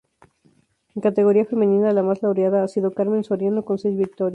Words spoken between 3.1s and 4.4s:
Soriano, con seis victorias.